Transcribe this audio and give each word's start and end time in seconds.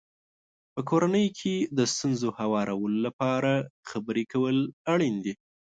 په 0.73 0.81
کورنۍ 0.89 1.27
کې 1.39 1.55
د 1.77 1.79
ستونزو 1.93 2.27
هوارولو 2.39 2.97
لپاره 3.05 3.51
خبرې 3.89 4.23
کول 4.33 4.57
اړین 4.93 5.15
دي. 5.25 5.33